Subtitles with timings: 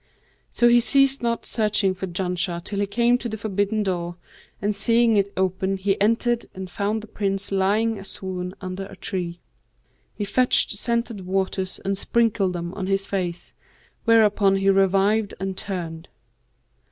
[0.49, 4.15] So he ceased not searching for Janshah till he came to the forbidden door
[4.59, 8.95] and seeing it open he entered and found the Prince lying a swoon under a
[8.95, 9.41] tree.
[10.15, 13.53] He fetched scented waters and sprinkled them on his face,
[14.05, 16.09] whereupon he revived and turned."